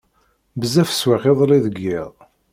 [0.59, 2.13] Bezzaf swiɣ iḍelli deg yiḍ.